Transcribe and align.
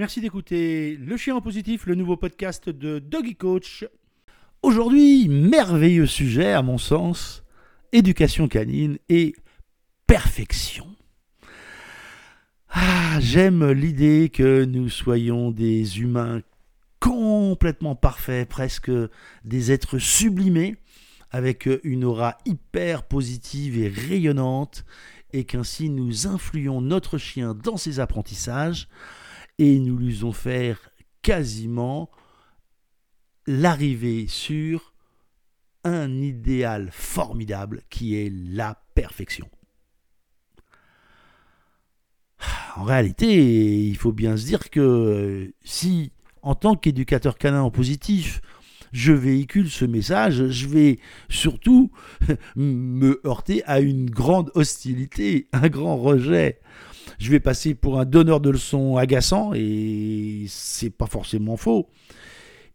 Merci 0.00 0.22
d'écouter 0.22 0.96
Le 0.96 1.18
Chien 1.18 1.36
en 1.36 1.42
Positif, 1.42 1.84
le 1.84 1.94
nouveau 1.94 2.16
podcast 2.16 2.70
de 2.70 3.00
Doggy 3.00 3.36
Coach. 3.36 3.84
Aujourd'hui, 4.62 5.28
merveilleux 5.28 6.06
sujet 6.06 6.54
à 6.54 6.62
mon 6.62 6.78
sens, 6.78 7.44
éducation 7.92 8.48
canine 8.48 8.96
et 9.10 9.34
perfection. 10.06 10.86
Ah, 12.70 13.20
j'aime 13.20 13.72
l'idée 13.72 14.30
que 14.32 14.64
nous 14.64 14.88
soyons 14.88 15.50
des 15.50 16.00
humains 16.00 16.40
complètement 16.98 17.94
parfaits, 17.94 18.48
presque 18.48 18.90
des 19.44 19.70
êtres 19.70 19.98
sublimés, 19.98 20.76
avec 21.30 21.68
une 21.84 22.04
aura 22.04 22.38
hyper 22.46 23.02
positive 23.02 23.78
et 23.78 23.88
rayonnante, 23.88 24.86
et 25.34 25.44
qu'ainsi 25.44 25.90
nous 25.90 26.26
influons 26.26 26.80
notre 26.80 27.18
chien 27.18 27.54
dans 27.54 27.76
ses 27.76 28.00
apprentissages, 28.00 28.88
et 29.60 29.78
nous 29.78 29.98
lui 29.98 30.10
faisons 30.10 30.32
faire 30.32 30.90
quasiment 31.20 32.10
l'arrivée 33.46 34.26
sur 34.26 34.94
un 35.84 36.10
idéal 36.22 36.88
formidable 36.92 37.82
qui 37.90 38.16
est 38.16 38.32
la 38.32 38.82
perfection. 38.94 39.48
En 42.76 42.84
réalité, 42.84 43.86
il 43.86 43.96
faut 43.98 44.12
bien 44.12 44.38
se 44.38 44.46
dire 44.46 44.70
que 44.70 45.52
si, 45.62 46.12
en 46.40 46.54
tant 46.54 46.74
qu'éducateur 46.74 47.36
canin 47.36 47.60
en 47.60 47.70
positif, 47.70 48.40
je 48.92 49.12
véhicule 49.12 49.68
ce 49.68 49.84
message, 49.84 50.48
je 50.48 50.66
vais 50.68 51.00
surtout 51.28 51.90
me 52.56 53.20
heurter 53.26 53.62
à 53.64 53.80
une 53.80 54.08
grande 54.08 54.50
hostilité, 54.54 55.48
un 55.52 55.68
grand 55.68 55.98
rejet. 55.98 56.60
Je 57.20 57.30
vais 57.30 57.40
passer 57.40 57.74
pour 57.74 58.00
un 58.00 58.06
donneur 58.06 58.40
de 58.40 58.48
leçons 58.48 58.96
agaçant 58.96 59.52
et 59.54 60.46
c'est 60.48 60.88
pas 60.88 61.04
forcément 61.04 61.58
faux. 61.58 61.90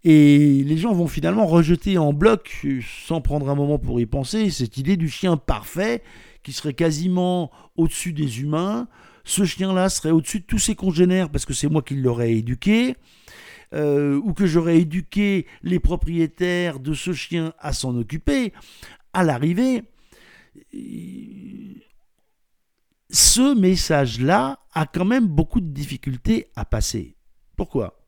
Et 0.04 0.64
les 0.64 0.78
gens 0.78 0.94
vont 0.94 1.08
finalement 1.08 1.48
rejeter 1.48 1.98
en 1.98 2.14
bloc, 2.14 2.64
sans 3.08 3.22
prendre 3.22 3.50
un 3.50 3.56
moment 3.56 3.80
pour 3.80 4.00
y 4.00 4.06
penser, 4.06 4.52
cette 4.52 4.78
idée 4.78 4.98
du 4.98 5.10
chien 5.10 5.36
parfait 5.36 6.04
qui 6.44 6.54
serait 6.54 6.76
quasiment 6.76 7.50
au-dessus 7.76 8.14
des 8.14 8.42
humains. 8.42 8.88
Ce 9.24 9.46
chien-là 9.46 9.90
serait 9.90 10.12
au-dessus 10.12 10.42
de 10.42 10.46
tous 10.46 10.60
ses 10.60 10.76
congénères 10.76 11.32
parce 11.32 11.46
que 11.46 11.56
c'est 11.56 11.68
moi 11.68 11.82
qui 11.82 11.96
l'aurais 11.96 12.34
éduqué. 12.34 12.96
Euh, 13.74 14.22
ou 14.24 14.34
que 14.34 14.46
j'aurais 14.46 14.78
éduqué 14.78 15.48
les 15.64 15.80
propriétaires 15.80 16.80
de 16.80 16.94
ce 16.94 17.14
chien 17.14 17.52
à 17.60 17.74
s'en 17.74 17.98
occuper, 17.98 18.54
à 19.12 19.24
l'arrivée, 19.24 19.82
ce 23.16 23.58
message-là 23.58 24.60
a 24.74 24.86
quand 24.86 25.06
même 25.06 25.28
beaucoup 25.28 25.62
de 25.62 25.72
difficultés 25.72 26.52
à 26.56 26.66
passer. 26.66 27.16
Pourquoi? 27.56 28.06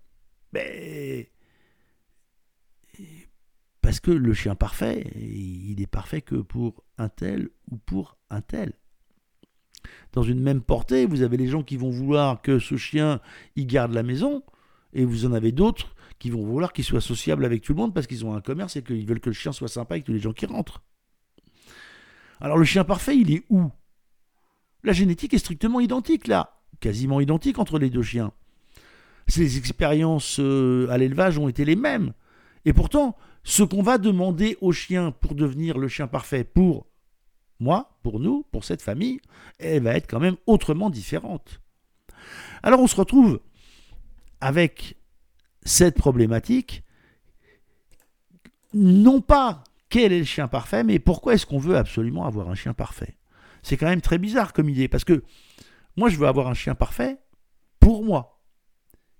Ben, 0.51 1.25
Parce 3.81 3.99
que 3.99 4.11
le 4.11 4.33
chien 4.33 4.55
parfait, 4.55 5.09
il 5.15 5.81
est 5.81 5.87
parfait 5.87 6.21
que 6.21 6.35
pour 6.35 6.83
un 6.97 7.09
tel 7.09 7.49
ou 7.71 7.77
pour 7.77 8.17
un 8.29 8.41
tel. 8.41 8.73
Dans 10.11 10.23
une 10.23 10.41
même 10.41 10.61
portée, 10.61 11.05
vous 11.05 11.21
avez 11.21 11.37
les 11.37 11.47
gens 11.47 11.63
qui 11.63 11.77
vont 11.77 11.89
vouloir 11.89 12.41
que 12.41 12.59
ce 12.59 12.75
chien 12.75 13.21
y 13.55 13.65
garde 13.65 13.93
la 13.93 14.03
maison, 14.03 14.43
et 14.91 15.05
vous 15.05 15.25
en 15.25 15.31
avez 15.31 15.53
d'autres 15.53 15.95
qui 16.19 16.29
vont 16.31 16.43
vouloir 16.43 16.73
qu'il 16.73 16.83
soit 16.83 16.99
sociable 16.99 17.45
avec 17.45 17.61
tout 17.61 17.73
le 17.73 17.77
monde 17.77 17.93
parce 17.93 18.07
qu'ils 18.07 18.25
ont 18.25 18.33
un 18.33 18.41
commerce 18.41 18.75
et 18.75 18.83
qu'ils 18.83 19.05
veulent 19.05 19.19
que 19.19 19.29
le 19.29 19.35
chien 19.35 19.51
soit 19.53 19.67
sympa 19.67 19.93
avec 19.93 20.05
tous 20.05 20.13
les 20.13 20.19
gens 20.19 20.33
qui 20.33 20.47
rentrent. 20.47 20.81
Alors 22.41 22.57
le 22.57 22.65
chien 22.65 22.83
parfait, 22.83 23.17
il 23.17 23.31
est 23.31 23.45
où? 23.49 23.71
La 24.83 24.93
génétique 24.93 25.33
est 25.33 25.39
strictement 25.39 25.79
identique 25.79 26.27
là, 26.27 26.59
quasiment 26.79 27.19
identique 27.19 27.59
entre 27.59 27.79
les 27.79 27.89
deux 27.89 28.03
chiens. 28.03 28.31
Les 29.35 29.57
expériences 29.57 30.39
euh, 30.39 30.87
à 30.89 30.97
l'élevage 30.97 31.37
ont 31.37 31.49
été 31.49 31.65
les 31.65 31.75
mêmes. 31.75 32.13
Et 32.65 32.73
pourtant, 32.73 33.17
ce 33.43 33.63
qu'on 33.63 33.81
va 33.81 33.97
demander 33.97 34.57
au 34.61 34.71
chien 34.71 35.11
pour 35.11 35.35
devenir 35.35 35.77
le 35.77 35.87
chien 35.87 36.07
parfait 36.07 36.43
pour 36.43 36.87
moi, 37.59 37.97
pour 38.03 38.19
nous, 38.19 38.45
pour 38.51 38.63
cette 38.63 38.81
famille, 38.81 39.19
elle 39.59 39.83
va 39.83 39.95
être 39.95 40.09
quand 40.09 40.19
même 40.19 40.37
autrement 40.45 40.89
différente. 40.89 41.61
Alors 42.63 42.79
on 42.79 42.87
se 42.87 42.95
retrouve 42.95 43.39
avec 44.41 44.97
cette 45.63 45.97
problématique, 45.97 46.83
non 48.73 49.21
pas 49.21 49.63
quel 49.89 50.13
est 50.13 50.19
le 50.19 50.25
chien 50.25 50.47
parfait, 50.47 50.83
mais 50.83 50.99
pourquoi 50.99 51.33
est-ce 51.33 51.45
qu'on 51.45 51.57
veut 51.57 51.77
absolument 51.77 52.25
avoir 52.25 52.49
un 52.49 52.55
chien 52.55 52.73
parfait? 52.73 53.16
C'est 53.67 53.75
quand 53.75 53.87
même 53.87 53.99
très 53.99 54.17
bizarre 54.17 54.53
comme 54.53 54.69
idée, 54.69 54.87
parce 54.87 55.03
que 55.03 55.25
moi 55.97 56.07
je 56.07 56.15
veux 56.15 56.25
avoir 56.25 56.47
un 56.47 56.53
chien 56.53 56.73
parfait 56.73 57.17
pour 57.81 58.01
moi. 58.05 58.39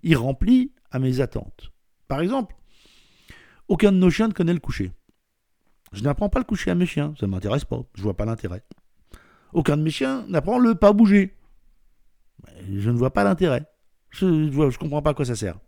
Il 0.02 0.16
remplit 0.16 0.72
à 0.90 0.98
mes 0.98 1.20
attentes. 1.20 1.70
Par 2.06 2.22
exemple, 2.22 2.56
aucun 3.68 3.92
de 3.92 3.98
nos 3.98 4.08
chiens 4.08 4.26
ne 4.26 4.32
connaît 4.32 4.54
le 4.54 4.58
coucher. 4.58 4.90
Je 5.92 6.02
n'apprends 6.02 6.30
pas 6.30 6.38
le 6.38 6.46
coucher 6.46 6.70
à 6.70 6.74
mes 6.74 6.86
chiens, 6.86 7.12
ça 7.20 7.26
ne 7.26 7.30
m'intéresse 7.32 7.66
pas, 7.66 7.82
je 7.92 8.02
vois 8.02 8.16
pas 8.16 8.24
l'intérêt. 8.24 8.64
Aucun 9.52 9.76
de 9.76 9.82
mes 9.82 9.90
chiens 9.90 10.24
n'apprend 10.28 10.58
le 10.58 10.74
pas 10.74 10.94
bouger. 10.94 11.36
Je 12.70 12.88
ne 12.88 12.96
vois 12.96 13.12
pas 13.12 13.24
l'intérêt. 13.24 13.66
Je 14.08 14.24
ne 14.24 14.76
comprends 14.78 15.02
pas 15.02 15.10
à 15.10 15.14
quoi 15.14 15.26
ça 15.26 15.36
sert. 15.36 15.58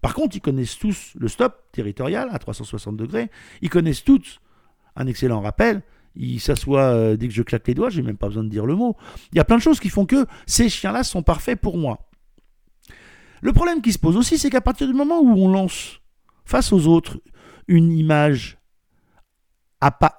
Par 0.00 0.14
contre, 0.14 0.34
ils 0.34 0.40
connaissent 0.40 0.76
tous 0.76 1.12
le 1.14 1.28
stop 1.28 1.70
territorial 1.70 2.30
à 2.32 2.40
360 2.40 2.96
degrés. 2.96 3.30
Ils 3.60 3.70
connaissent 3.70 4.02
tous 4.02 4.40
un 4.96 5.06
excellent 5.06 5.40
rappel. 5.40 5.84
Ils 6.14 6.40
s'assoient 6.40 6.80
euh, 6.82 7.16
dès 7.16 7.28
que 7.28 7.34
je 7.34 7.42
claque 7.42 7.66
les 7.68 7.74
doigts, 7.74 7.90
j'ai 7.90 8.02
même 8.02 8.16
pas 8.16 8.28
besoin 8.28 8.44
de 8.44 8.48
dire 8.48 8.66
le 8.66 8.74
mot. 8.74 8.96
Il 9.32 9.36
y 9.36 9.40
a 9.40 9.44
plein 9.44 9.56
de 9.56 9.62
choses 9.62 9.80
qui 9.80 9.88
font 9.88 10.06
que 10.06 10.26
ces 10.46 10.68
chiens-là 10.68 11.04
sont 11.04 11.22
parfaits 11.22 11.60
pour 11.60 11.78
moi. 11.78 12.08
Le 13.40 13.52
problème 13.52 13.82
qui 13.82 13.92
se 13.92 13.98
pose 13.98 14.16
aussi, 14.16 14.38
c'est 14.38 14.50
qu'à 14.50 14.60
partir 14.60 14.86
du 14.86 14.94
moment 14.94 15.20
où 15.20 15.32
on 15.32 15.50
lance 15.50 16.00
face 16.44 16.72
aux 16.72 16.86
autres 16.86 17.20
une 17.68 17.92
image, 17.92 18.58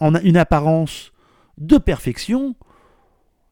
une 0.02 0.38
apparence 0.38 1.12
de 1.58 1.78
perfection, 1.78 2.56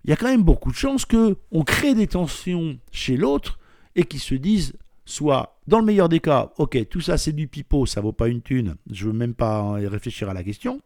il 0.03 0.09
y 0.09 0.13
a 0.13 0.15
quand 0.15 0.27
même 0.27 0.43
beaucoup 0.43 0.71
de 0.71 0.75
chances 0.75 1.05
qu'on 1.05 1.63
crée 1.63 1.93
des 1.93 2.07
tensions 2.07 2.77
chez 2.91 3.17
l'autre 3.17 3.59
et 3.95 4.03
qui 4.03 4.19
se 4.19 4.35
disent 4.35 4.73
soit 5.05 5.59
dans 5.67 5.79
le 5.79 5.85
meilleur 5.85 6.09
des 6.09 6.19
cas, 6.19 6.51
ok, 6.57 6.89
tout 6.89 7.01
ça 7.01 7.17
c'est 7.17 7.33
du 7.33 7.47
pipeau, 7.47 7.85
ça 7.85 8.01
vaut 8.01 8.13
pas 8.13 8.27
une 8.27 8.41
thune, 8.41 8.75
je 8.89 9.07
veux 9.07 9.13
même 9.13 9.35
pas 9.35 9.73
réfléchir 9.73 10.29
à 10.29 10.33
la 10.33 10.43
question. 10.43 10.81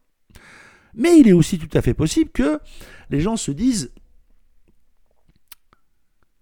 Mais 0.96 1.20
il 1.20 1.28
est 1.28 1.34
aussi 1.34 1.60
tout 1.60 1.70
à 1.78 1.82
fait 1.82 1.94
possible 1.94 2.32
que 2.32 2.60
les 3.10 3.20
gens 3.20 3.38
se 3.38 3.52
disent 3.52 3.94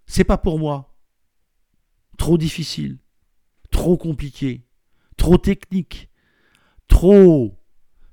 c'est 0.06 0.24
pas 0.24 0.38
pour 0.38 0.58
moi. 0.58 0.96
Trop 2.18 2.38
difficile, 2.38 2.98
trop 3.72 3.96
compliqué, 3.96 4.64
trop 5.16 5.36
technique, 5.36 6.08
trop 6.86 7.58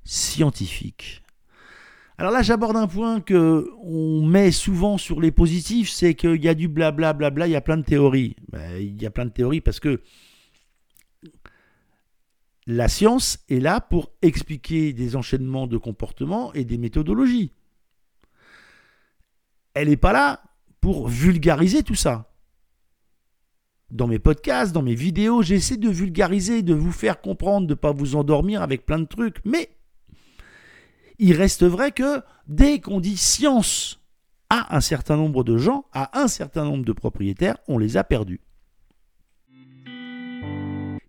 scientifique. 0.03 1.21
Alors 2.17 2.31
là, 2.31 2.41
j'aborde 2.41 2.77
un 2.77 2.87
point 2.87 3.21
que 3.21 3.69
on 3.83 4.25
met 4.25 4.51
souvent 4.51 4.97
sur 4.97 5.21
les 5.21 5.31
positifs, 5.31 5.89
c'est 5.89 6.15
qu'il 6.15 6.43
y 6.43 6.47
a 6.47 6.53
du 6.53 6.67
blabla, 6.67 7.15
il 7.47 7.51
y 7.51 7.55
a 7.55 7.61
plein 7.61 7.77
de 7.77 7.83
théories. 7.83 8.35
Ben, 8.51 8.77
il 8.77 9.01
y 9.01 9.05
a 9.05 9.11
plein 9.11 9.25
de 9.25 9.31
théories 9.31 9.61
parce 9.61 9.79
que 9.79 10.01
la 12.67 12.87
science 12.87 13.39
est 13.49 13.59
là 13.59 13.81
pour 13.81 14.11
expliquer 14.21 14.93
des 14.93 15.15
enchaînements 15.15 15.67
de 15.67 15.77
comportements 15.77 16.53
et 16.53 16.63
des 16.63 16.77
méthodologies. 16.77 17.51
Elle 19.73 19.89
n'est 19.89 19.97
pas 19.97 20.13
là 20.13 20.43
pour 20.79 21.07
vulgariser 21.07 21.83
tout 21.83 21.95
ça. 21.95 22.33
Dans 23.89 24.07
mes 24.07 24.19
podcasts, 24.19 24.73
dans 24.73 24.81
mes 24.81 24.95
vidéos, 24.95 25.41
j'essaie 25.41 25.77
de 25.77 25.89
vulgariser, 25.89 26.61
de 26.61 26.73
vous 26.73 26.91
faire 26.91 27.19
comprendre, 27.19 27.67
de 27.67 27.73
ne 27.73 27.77
pas 27.77 27.91
vous 27.91 28.15
endormir 28.15 28.61
avec 28.61 28.85
plein 28.85 28.99
de 28.99 29.05
trucs, 29.05 29.43
mais 29.43 29.69
il 31.19 31.33
reste 31.33 31.63
vrai 31.63 31.91
que 31.91 32.21
dès 32.47 32.79
qu'on 32.79 32.99
dit 32.99 33.17
science 33.17 33.99
à 34.49 34.75
un 34.75 34.81
certain 34.81 35.17
nombre 35.17 35.43
de 35.43 35.57
gens, 35.57 35.85
à 35.93 36.21
un 36.21 36.27
certain 36.27 36.65
nombre 36.65 36.85
de 36.85 36.93
propriétaires, 36.93 37.57
on 37.67 37.77
les 37.77 37.97
a 37.97 38.03
perdus. 38.03 38.41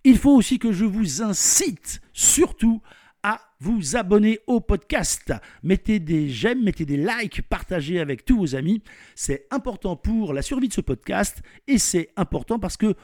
Il 0.05 0.19
faut 0.19 0.35
aussi 0.35 0.59
que 0.59 0.73
je 0.73 0.85
vous 0.85 1.23
incite 1.23 2.01
surtout 2.13 2.83
à 3.23 3.41
vous 3.61 3.95
abonner 3.95 4.41
au 4.49 4.61
podcast. 4.61 5.33
Mettez 5.63 6.01
des 6.01 6.29
j'aime, 6.29 6.65
mettez 6.65 6.85
des 6.85 6.97
likes, 6.97 7.43
partagez 7.43 8.01
avec 8.01 8.25
tous 8.25 8.37
vos 8.37 8.55
amis. 8.57 8.83
C'est 9.15 9.47
important 9.53 9.95
pour 9.95 10.33
la 10.33 10.43
survie 10.43 10.67
de 10.67 10.73
ce 10.73 10.81
podcast 10.81 11.41
et 11.69 11.79
c'est 11.79 12.11
important 12.17 12.59
parce 12.59 12.77
que 12.77 12.97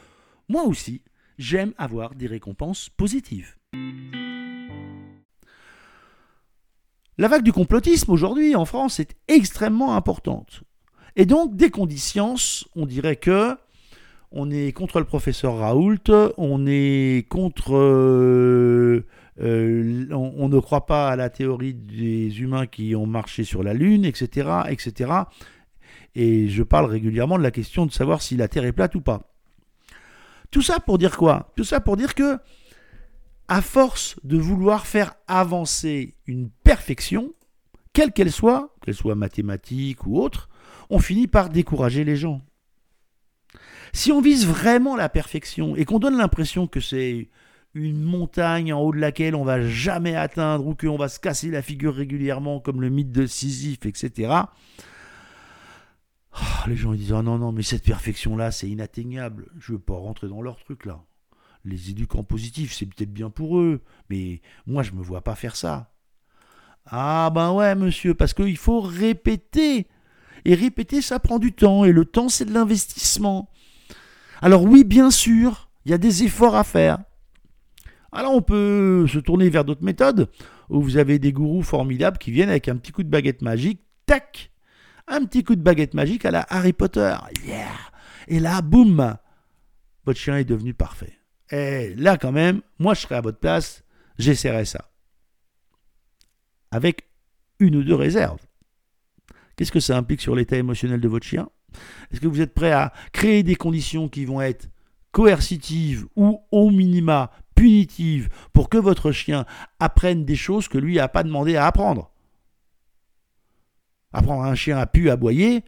moi 0.49 0.65
aussi, 0.65 1.03
j'aime 1.39 1.73
avoir 1.79 2.17
des 2.17 2.27
récompenses 2.27 2.89
positives. 2.89 3.55
La 7.17 7.29
vague 7.29 7.45
du 7.45 7.53
complotisme 7.53 8.11
aujourd'hui 8.11 8.57
en 8.57 8.65
France 8.65 8.99
est 8.99 9.15
extrêmement 9.29 9.95
importante. 9.95 10.65
Et 11.15 11.27
donc, 11.27 11.55
dit 11.55 11.99
science, 11.99 12.67
on 12.75 12.87
dirait 12.87 13.17
que 13.17 13.57
on 14.31 14.51
est 14.51 14.73
contre 14.73 14.99
le 14.99 15.05
professeur 15.05 15.59
Raoult, 15.59 16.11
on 16.37 16.67
est 16.67 17.27
contre. 17.29 17.75
Euh, 17.77 19.05
euh, 19.41 20.07
on, 20.11 20.49
ne 20.49 20.59
croit 20.59 20.87
pas 20.87 21.09
à 21.09 21.17
la 21.17 21.31
théorie 21.31 21.75
des 21.75 22.41
humains 22.41 22.67
qui 22.67 22.97
ont 22.97 23.07
marché 23.07 23.45
sur 23.45 23.63
la 23.63 23.73
Lune, 23.73 24.05
etc., 24.05 24.49
etc. 24.69 25.13
Et 26.15 26.49
je 26.49 26.63
parle 26.65 26.87
régulièrement 26.87 27.39
de 27.39 27.43
la 27.43 27.53
question 27.53 27.87
de 27.87 27.93
savoir 27.93 28.21
si 28.21 28.37
la 28.37 28.49
Terre 28.49 28.65
est 28.65 28.73
plate 28.73 28.97
ou 28.97 29.01
pas. 29.01 29.33
Tout 30.51 30.63
ça 30.63 30.81
pour 30.81 30.99
dire 30.99 31.17
quoi? 31.17 31.53
Tout 31.57 31.65
ça 31.65 31.81
pour 31.81 31.97
dire 31.97 32.15
que, 32.15 32.39
à 33.47 33.63
force 33.63 34.17
de 34.25 34.37
vouloir 34.37 34.87
faire 34.87 35.15
avancer 35.29 36.17
une 36.27 36.51
perfection, 36.65 37.33
quelle 37.93 38.13
qu'elle 38.13 38.33
soit, 38.33 38.75
qu'elle 38.85 38.95
soit 38.95 39.15
mathématique 39.15 40.05
ou 40.05 40.21
autre, 40.21 40.49
on 40.91 40.99
finit 40.99 41.29
par 41.29 41.49
décourager 41.49 42.03
les 42.05 42.17
gens. 42.17 42.43
Si 43.99 44.13
on 44.13 44.21
vise 44.21 44.47
vraiment 44.47 44.95
la 44.95 45.09
perfection 45.09 45.75
et 45.75 45.85
qu'on 45.85 45.99
donne 45.99 46.17
l'impression 46.17 46.69
que 46.69 46.79
c'est 46.79 47.31
une 47.75 48.05
montagne 48.05 48.73
en 48.73 48.81
haut 48.81 48.93
de 48.93 48.99
laquelle 48.99 49.35
on 49.35 49.43
va 49.43 49.61
jamais 49.67 50.15
atteindre 50.15 50.69
ou 50.69 50.77
qu'on 50.77 50.97
va 50.97 51.09
se 51.09 51.19
casser 51.19 51.51
la 51.51 51.63
figure 51.63 51.97
régulièrement 51.97 52.61
comme 52.61 52.81
le 52.81 52.91
mythe 52.91 53.11
de 53.11 53.27
Sisyphe, 53.27 53.87
etc. 53.87 54.31
Ah, 56.33 56.65
les 56.69 56.77
gens 56.77 56.95
disent 56.95 57.13
ah 57.13 57.23
non 57.23 57.39
non 57.39 57.51
mais 57.51 57.65
cette 57.65 57.83
perfection 57.83 58.37
là 58.37 58.53
c'est 58.53 58.69
inatteignable. 58.69 59.49
Je 59.59 59.73
veux 59.73 59.81
pas 59.81 59.97
rentrer 59.97 60.29
dans 60.29 60.43
leur 60.43 60.59
truc 60.59 60.87
là. 60.87 61.03
Les 61.65 61.91
éducants 61.91 62.23
positifs 62.23 62.75
c'est 62.75 62.87
peut-être 62.87 63.13
bien 63.13 63.31
pour 63.31 63.59
eux, 63.59 63.83
mais 64.11 64.43
moi 64.69 64.85
je 64.85 64.93
me 64.93 65.03
vois 65.03 65.23
pas 65.23 65.35
faire 65.35 65.57
ça. 65.57 65.91
Ah 66.87 67.33
ben 67.35 67.51
ouais 67.51 67.75
monsieur 67.75 68.15
parce 68.15 68.33
qu'il 68.33 68.59
faut 68.59 68.81
répéter 68.81 69.89
et 70.45 70.55
répéter 70.55 71.03
ça 71.03 71.19
prend 71.19 71.41
du 71.41 71.53
temps 71.53 71.85
et 71.85 71.91
le 71.91 72.05
temps 72.05 72.29
c'est 72.29 72.45
de 72.45 72.55
l'investissement. 72.55 73.51
Alors 74.41 74.63
oui 74.65 74.85
bien 74.85 75.11
sûr 75.11 75.69
il 75.85 75.91
y 75.91 75.95
a 75.95 75.99
des 75.99 76.25
efforts 76.25 76.55
à 76.55 76.65
faire. 76.65 76.99
Alors 78.13 78.35
on 78.35 78.43
peut 78.43 79.07
se 79.07 79.19
tourner 79.19 79.49
vers 79.49 79.65
d'autres 79.65 79.85
méthodes 79.85 80.31
où 80.69 80.83
vous 80.83 80.97
avez 80.97 81.19
des 81.19 81.33
gourous 81.33 81.63
formidables 81.63 82.19
qui 82.19 82.31
viennent 82.31 82.51
avec 82.51 82.69
un 82.69 82.77
petit 82.77 82.93
coup 82.93 83.03
de 83.03 83.09
baguette 83.09 83.43
magique, 83.43 83.81
tac, 84.07 84.51
un 85.07 85.25
petit 85.25 85.45
coup 85.45 85.57
de 85.57 85.63
baguette 85.63 85.95
magique 85.95 86.25
à 86.25 86.31
la 86.31 86.47
Harry 86.51 86.73
Potter, 86.73 87.17
yeah, 87.47 87.69
et 88.27 88.41
là, 88.41 88.61
boum, 88.61 89.17
votre 90.05 90.21
chien 90.21 90.37
est 90.37 90.45
devenu 90.45 90.75
parfait. 90.75 91.19
Et 91.51 91.95
là 91.95 92.19
quand 92.19 92.33
même, 92.33 92.61
moi 92.79 92.93
je 92.93 93.01
serais 93.01 93.15
à 93.15 93.23
votre 93.23 93.39
place, 93.39 93.83
j'essaierais 94.19 94.67
ça. 94.67 94.91
Avec 96.71 97.09
une 97.59 97.77
ou 97.77 97.83
deux 97.83 97.95
réserves. 97.95 98.41
Qu'est-ce 99.57 99.73
que 99.73 99.81
ça 99.81 99.97
implique 99.97 100.21
sur 100.21 100.35
l'état 100.35 100.57
émotionnel 100.57 101.01
de 101.01 101.09
votre 101.09 101.27
chien? 101.27 101.49
Est-ce 102.11 102.21
que 102.21 102.27
vous 102.27 102.41
êtes 102.41 102.55
prêt 102.55 102.73
à 102.73 102.93
créer 103.13 103.43
des 103.43 103.57
conditions 103.57 104.09
qui 104.09 104.25
vont 104.25 104.41
être 104.41 104.69
coercitives 105.13 106.07
ou 106.17 106.41
au 106.51 106.71
minima 106.71 107.31
punitive 107.55 108.29
pour 108.53 108.69
que 108.69 108.79
votre 108.79 109.13
chien 109.13 109.47
apprenne 109.81 110.25
des 110.25 110.37
choses 110.37 110.69
que 110.69 110.79
lui 110.79 110.97
n'a 110.97 111.09
pas 111.09 111.23
demandé 111.23 111.57
à 111.57 111.67
apprendre? 111.67 112.13
Apprendre 114.13 114.45
un 114.45 114.55
chien 114.55 114.79
à 114.79 114.87
pu 114.87 115.11
aboyer, 115.11 115.65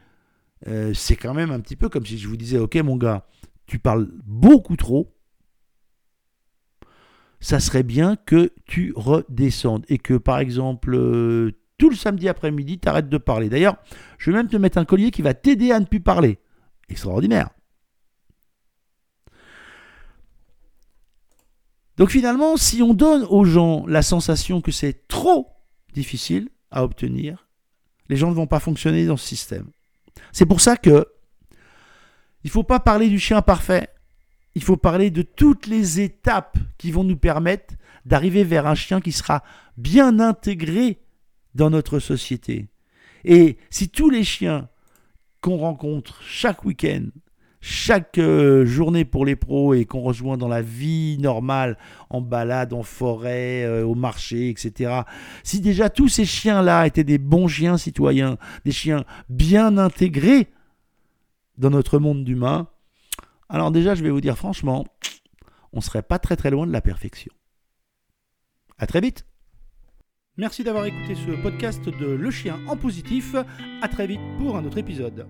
euh, 0.66 0.94
c'est 0.94 1.16
quand 1.16 1.34
même 1.34 1.50
un 1.50 1.60
petit 1.60 1.76
peu 1.76 1.88
comme 1.88 2.06
si 2.06 2.18
je 2.18 2.28
vous 2.28 2.36
disais, 2.36 2.58
ok 2.58 2.76
mon 2.76 2.96
gars, 2.96 3.26
tu 3.66 3.78
parles 3.78 4.08
beaucoup 4.24 4.76
trop, 4.76 5.14
ça 7.40 7.58
serait 7.58 7.82
bien 7.82 8.16
que 8.16 8.52
tu 8.66 8.92
redescendes 8.94 9.84
et 9.88 9.98
que 9.98 10.14
par 10.14 10.38
exemple 10.38 10.94
euh, 10.94 11.52
tout 11.80 11.88
le 11.88 11.96
samedi 11.96 12.28
après-midi, 12.28 12.78
tu 12.78 12.88
arrêtes 12.88 13.08
de 13.08 13.16
parler. 13.16 13.48
D'ailleurs, 13.48 13.76
je 14.18 14.30
vais 14.30 14.36
même 14.36 14.48
te 14.48 14.56
mettre 14.58 14.76
un 14.76 14.84
collier 14.84 15.10
qui 15.10 15.22
va 15.22 15.32
t'aider 15.32 15.72
à 15.72 15.80
ne 15.80 15.86
plus 15.86 16.00
parler. 16.00 16.38
Extraordinaire. 16.90 17.48
Donc 21.96 22.10
finalement, 22.10 22.58
si 22.58 22.82
on 22.82 22.92
donne 22.92 23.24
aux 23.24 23.44
gens 23.44 23.86
la 23.86 24.02
sensation 24.02 24.60
que 24.60 24.70
c'est 24.70 25.08
trop 25.08 25.48
difficile 25.94 26.50
à 26.70 26.84
obtenir, 26.84 27.48
les 28.10 28.16
gens 28.16 28.28
ne 28.28 28.34
vont 28.34 28.46
pas 28.46 28.60
fonctionner 28.60 29.06
dans 29.06 29.16
ce 29.16 29.26
système. 29.26 29.70
C'est 30.32 30.46
pour 30.46 30.60
ça 30.60 30.76
que 30.76 31.06
il 32.44 32.48
ne 32.48 32.52
faut 32.52 32.62
pas 32.62 32.80
parler 32.80 33.08
du 33.08 33.18
chien 33.18 33.40
parfait. 33.40 33.88
Il 34.54 34.62
faut 34.62 34.76
parler 34.76 35.10
de 35.10 35.22
toutes 35.22 35.66
les 35.66 36.00
étapes 36.00 36.58
qui 36.76 36.90
vont 36.90 37.04
nous 37.04 37.16
permettre 37.16 37.74
d'arriver 38.04 38.44
vers 38.44 38.66
un 38.66 38.74
chien 38.74 39.00
qui 39.00 39.12
sera 39.12 39.42
bien 39.76 40.20
intégré 40.20 41.00
dans 41.54 41.70
notre 41.70 41.98
société. 41.98 42.68
Et 43.24 43.58
si 43.70 43.88
tous 43.88 44.10
les 44.10 44.24
chiens 44.24 44.68
qu'on 45.40 45.56
rencontre 45.56 46.22
chaque 46.22 46.64
week-end 46.64 47.06
chaque 47.60 48.16
euh, 48.18 48.64
journée 48.64 49.04
pour 49.04 49.26
les 49.26 49.36
pros 49.36 49.74
et 49.74 49.84
qu'on 49.84 50.00
rejoint 50.00 50.38
dans 50.38 50.48
la 50.48 50.62
vie 50.62 51.18
normale, 51.18 51.76
en 52.08 52.20
balade, 52.20 52.72
en 52.72 52.82
forêt, 52.82 53.64
euh, 53.64 53.84
au 53.84 53.94
marché, 53.94 54.48
etc. 54.48 55.02
Si 55.44 55.60
déjà 55.60 55.90
tous 55.90 56.08
ces 56.08 56.24
chiens-là 56.24 56.86
étaient 56.86 57.04
des 57.04 57.18
bons 57.18 57.48
chiens 57.48 57.76
citoyens, 57.76 58.38
des 58.64 58.72
chiens 58.72 59.04
bien 59.28 59.76
intégrés 59.76 60.48
dans 61.58 61.70
notre 61.70 61.98
monde 61.98 62.24
d'humains, 62.24 62.68
alors 63.50 63.70
déjà 63.70 63.94
je 63.94 64.02
vais 64.02 64.10
vous 64.10 64.22
dire 64.22 64.38
franchement, 64.38 64.86
on 65.72 65.80
serait 65.80 66.02
pas 66.02 66.18
très 66.18 66.36
très 66.36 66.50
loin 66.50 66.66
de 66.66 66.72
la 66.72 66.80
perfection. 66.80 67.32
À 68.78 68.86
très 68.86 69.02
vite 69.02 69.26
Merci 70.40 70.64
d'avoir 70.64 70.86
écouté 70.86 71.14
ce 71.14 71.32
podcast 71.42 71.84
de 71.84 72.06
Le 72.06 72.30
Chien 72.30 72.58
en 72.66 72.74
positif. 72.74 73.34
À 73.82 73.88
très 73.88 74.06
vite 74.06 74.22
pour 74.38 74.56
un 74.56 74.64
autre 74.64 74.78
épisode. 74.78 75.26